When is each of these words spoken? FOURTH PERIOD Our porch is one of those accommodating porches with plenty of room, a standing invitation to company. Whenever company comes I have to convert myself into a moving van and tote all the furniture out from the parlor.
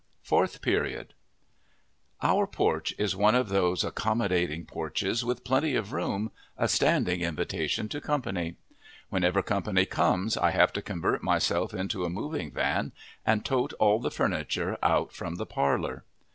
FOURTH 0.23 0.63
PERIOD 0.63 1.13
Our 2.23 2.47
porch 2.47 2.91
is 2.97 3.15
one 3.15 3.35
of 3.35 3.49
those 3.49 3.83
accommodating 3.83 4.65
porches 4.65 5.23
with 5.23 5.43
plenty 5.43 5.75
of 5.75 5.93
room, 5.93 6.31
a 6.57 6.67
standing 6.67 7.21
invitation 7.21 7.87
to 7.89 8.01
company. 8.01 8.55
Whenever 9.09 9.43
company 9.43 9.85
comes 9.85 10.37
I 10.37 10.49
have 10.49 10.73
to 10.73 10.81
convert 10.81 11.21
myself 11.21 11.71
into 11.75 12.03
a 12.03 12.09
moving 12.09 12.49
van 12.51 12.93
and 13.27 13.45
tote 13.45 13.73
all 13.73 13.99
the 13.99 14.09
furniture 14.09 14.75
out 14.81 15.13
from 15.13 15.35
the 15.35 15.45
parlor. 15.45 16.03